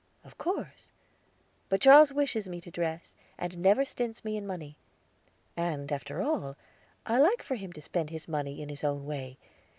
"Of 0.23 0.35
course; 0.39 0.89
but 1.69 1.79
Charles 1.81 2.11
wishes 2.11 2.49
me 2.49 2.59
to 2.61 2.71
dress, 2.71 3.15
and 3.37 3.59
never 3.59 3.85
stints 3.85 4.25
me 4.25 4.35
in 4.35 4.47
money; 4.47 4.75
and, 5.55 5.91
after 5.91 6.23
all, 6.23 6.55
I 7.05 7.19
like 7.19 7.43
for 7.43 7.53
him 7.53 7.71
to 7.73 7.81
spend 7.81 8.09
his 8.09 8.27
money 8.27 8.63
in 8.63 8.69
his 8.69 8.83
own 8.83 9.05
way. 9.05 9.37